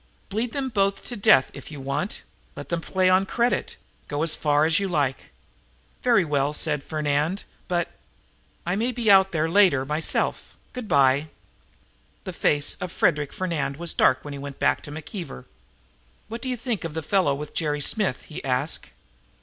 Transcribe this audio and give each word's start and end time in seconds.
"Bleed 0.29 0.51
them 0.51 0.69
both 0.69 1.05
to 1.09 1.15
death 1.15 1.51
if 1.53 1.69
you 1.69 1.79
want. 1.79 2.23
Let 2.55 2.69
them 2.69 2.81
play 2.81 3.07
on 3.07 3.27
credit. 3.27 3.77
Go 4.07 4.23
as 4.23 4.33
far 4.33 4.65
as 4.65 4.79
you 4.79 4.87
like." 4.87 5.25
"Very 6.01 6.25
well," 6.25 6.53
said 6.53 6.83
Fernand, 6.83 7.43
"but" 7.67 7.87
"I 8.65 8.75
may 8.75 8.91
be 8.91 9.11
out 9.11 9.31
there 9.31 9.47
later, 9.47 9.85
myself. 9.85 10.57
Good 10.73 10.87
by." 10.87 11.29
The 12.23 12.33
face 12.33 12.77
of 12.81 12.91
Frederic 12.91 13.31
Fernand 13.31 13.77
was 13.77 13.93
dark 13.93 14.25
when 14.25 14.33
he 14.33 14.39
went 14.39 14.57
back 14.57 14.81
to 14.81 14.91
McKeever. 14.91 15.45
"What 16.29 16.41
do 16.41 16.49
you 16.49 16.57
think 16.57 16.83
of 16.83 16.95
the 16.95 17.03
fellow 17.03 17.35
with 17.35 17.53
Jerry 17.53 17.79
Smith?" 17.79 18.23
he 18.23 18.43
asked. 18.43 18.87